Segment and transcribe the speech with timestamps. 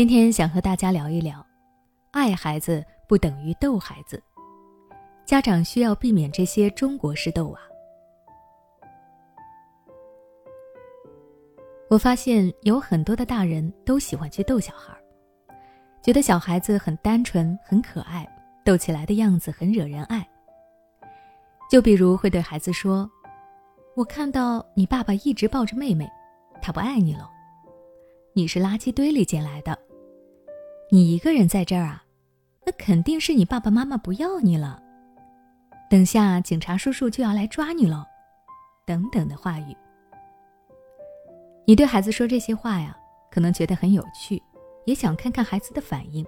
[0.00, 1.44] 今天想和大家聊一聊，
[2.10, 4.18] 爱孩子不等于逗孩子，
[5.26, 7.60] 家长需要避免这些中国式逗娃。
[11.90, 14.96] 我发现有很多的大人都喜欢去逗小孩，
[16.00, 18.26] 觉得小孩子很单纯、很可爱，
[18.64, 20.26] 逗起来的样子很惹人爱。
[21.70, 23.06] 就比如会对孩子说
[23.94, 26.08] ：“我看到你爸爸一直抱着妹妹，
[26.62, 27.28] 他不爱你了。
[28.32, 29.78] 你是垃圾堆里捡来的。”
[30.92, 32.02] 你一个人在这儿啊，
[32.66, 34.82] 那肯定是你爸爸妈妈不要你了。
[35.88, 38.04] 等下警察叔叔就要来抓你了，
[38.84, 39.76] 等等的话语。
[41.64, 42.96] 你对孩子说这些话呀，
[43.30, 44.42] 可能觉得很有趣，
[44.84, 46.26] 也想看看孩子的反应。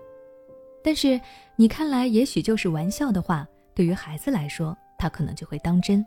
[0.85, 1.21] 但是
[1.57, 3.45] 你看来也许就是玩笑的话，
[3.75, 6.07] 对于孩子来说，他可能就会当真，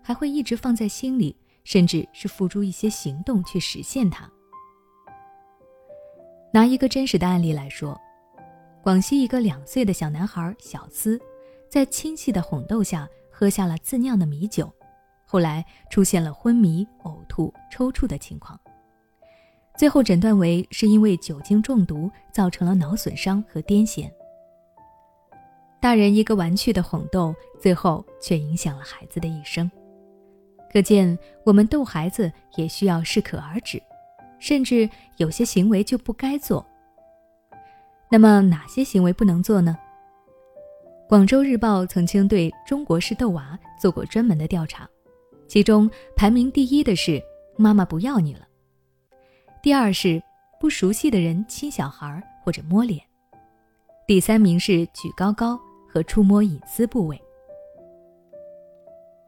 [0.00, 4.30] 还会一直放在心里，甚至是付诸一些行动去实现它。
[6.52, 8.00] 拿一个真实的案例来说，
[8.82, 11.20] 广西一个两岁的小男孩小思，
[11.68, 14.72] 在亲戚的哄逗下喝下了自酿的米酒，
[15.26, 18.58] 后来出现了昏迷、呕吐、抽搐的情况，
[19.76, 24.10] 最后诊断为是因为酒精中毒造成了脑损伤和癫痫。
[25.78, 29.70] 大人一个玩趣的哄逗，最后却影响了孩子的一生。
[30.72, 33.80] 可见，我们逗孩子也需要适可而止。
[34.38, 36.64] 甚至有些行为就不该做。
[38.10, 39.76] 那么哪些行为不能做呢？
[41.08, 44.88] 广州日报曾经对中国式逗娃做过专门的调查，
[45.46, 47.22] 其中排名第一的是
[47.56, 48.46] “妈妈不要你了”，
[49.62, 50.22] 第二是
[50.60, 53.00] 不熟悉的人亲小孩或者摸脸，
[54.06, 57.20] 第三名是举高高和触摸隐私部位。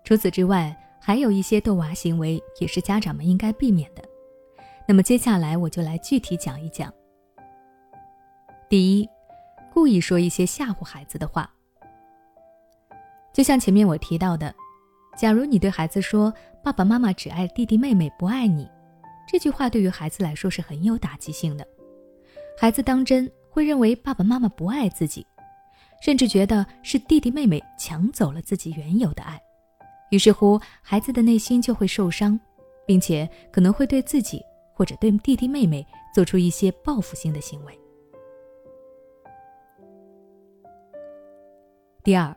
[0.04, 4.02] 除此之外，还有一些逗娃行为也是家长们应该避免的。
[4.90, 6.90] 那么接下来我就来具体讲一讲。
[8.70, 9.06] 第一，
[9.70, 11.52] 故意说一些吓唬孩子的话，
[13.30, 14.54] 就像前面我提到的，
[15.14, 16.32] 假如你对孩子说
[16.64, 18.66] “爸爸妈妈只爱弟弟妹妹，不爱你”，
[19.28, 21.68] 这句话对于孩子来说是很有打击性的。
[22.58, 25.26] 孩子当真会认为爸爸妈妈不爱自己，
[26.00, 29.38] 甚至觉得是弟弟妹妹抢走了自己原有的爱，
[30.08, 32.40] 于是乎孩子的内心就会受伤，
[32.86, 34.42] 并且可能会对自己。
[34.78, 35.84] 或者对弟弟妹妹
[36.14, 37.76] 做出一些报复性的行为。
[42.04, 42.34] 第二，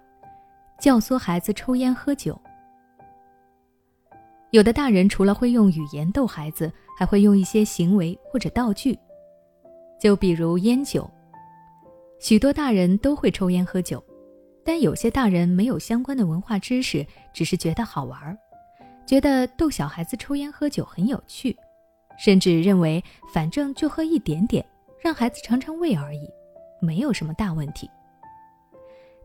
[0.80, 2.35] 教唆孩子抽烟喝酒。
[4.50, 8.97] 有的大人除了会用语言逗孩子，还会用一些行为或者道具，
[10.00, 11.07] 就比如烟酒。
[12.19, 14.03] 许多大人都会抽烟喝酒，
[14.66, 18.35] 但有些大人没有相关的文化知识，只是觉得好玩，
[19.06, 21.56] 觉得逗小孩子抽烟喝酒很有趣。
[22.23, 24.63] 甚至认为，反正就喝一点点，
[24.99, 26.29] 让孩子尝尝味而已，
[26.79, 27.89] 没有什么大问题。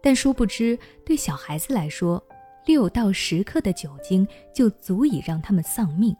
[0.02, 2.22] 但殊不知，对小孩子来说，
[2.64, 6.16] 六到十克的酒精就足以让他们丧命。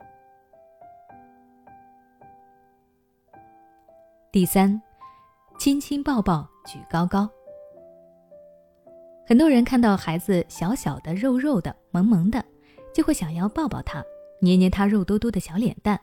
[4.31, 4.79] 第三，
[5.59, 7.27] 亲亲抱抱举高高。
[9.27, 12.45] 很多人看到孩子小小的、肉肉的、萌萌的，
[12.93, 14.05] 就会想要抱抱他，
[14.43, 15.99] 捏捏他肉嘟嘟的小脸蛋。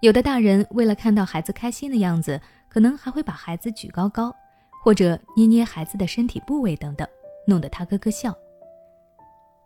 [0.00, 4.34] 有的大人为了看到孩子开心的样子，可能还会把孩子举高高，
[4.82, 7.06] 或者捏捏孩子的身体部位等等，
[7.46, 8.34] 弄得他咯咯笑。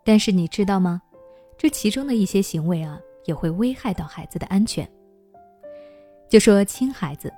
[0.04, 1.00] 但是你知道吗？
[1.56, 4.88] 这其中的一些行为啊，也会危害到孩子的安全。
[6.28, 7.32] 就说亲孩子，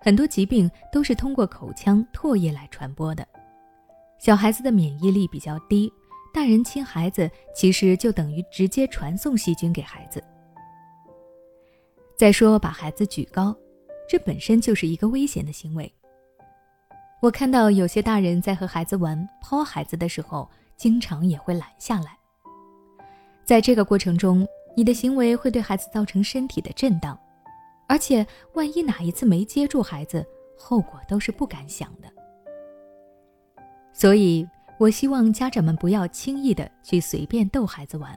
[0.00, 3.24] 很多疾病都是通过口腔、唾液来传播的。
[4.18, 5.90] 小孩子的免疫力比较低，
[6.34, 10.20] 大人亲孩子其实就等于直接传送细菌给孩子。
[12.20, 13.56] 再说，把孩子举高，
[14.06, 15.90] 这本身就是一个危险的行为。
[17.22, 22.14] 我看到有些大人在和孩子玩抛孩子的时候，经常也会拦下来。
[23.42, 27.18] 在这个过程中，你的行为会对孩子造成身体的震荡，
[27.88, 30.22] 而且万一哪一次没接住孩子，
[30.58, 32.12] 后果都是不敢想的。
[33.94, 34.46] 所以，
[34.78, 38.14] 我希望家长们不要轻易的去随便逗孩子玩。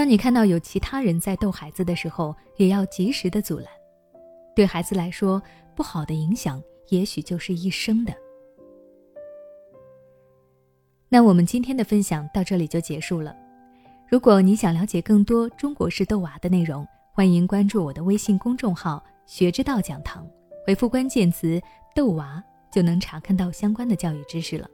[0.00, 3.66] 当你看到有其他人在逗孩子的时候，也要及时的阻拦。
[4.56, 5.42] 对孩子来说，
[5.74, 6.58] 不好的影响
[6.88, 8.14] 也许就是一生的。
[11.10, 13.36] 那我们今天的分享到这里就结束了。
[14.08, 20.26] 如果你想了解更多中国式逗娃的内容，欢迎关注我的微信公众号“学之道讲堂”，
[20.66, 21.60] 回复关键词
[21.94, 22.42] “逗娃”
[22.72, 24.66] 就能查看到相关的教育知识了。